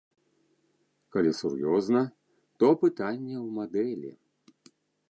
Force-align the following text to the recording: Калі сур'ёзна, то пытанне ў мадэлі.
Калі 1.15 1.31
сур'ёзна, 1.41 2.01
то 2.63 2.73
пытанне 2.87 3.35
ў 3.45 3.47
мадэлі. 3.61 4.11